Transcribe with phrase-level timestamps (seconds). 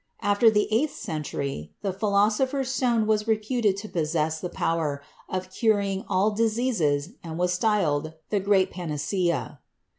[0.23, 4.41] After the eighth century, the Philosopher's Stone was reputed THE LATER ALCHEMISTS 49 to possess
[4.41, 9.59] the power of curing all diseases and was styled "the great panacea."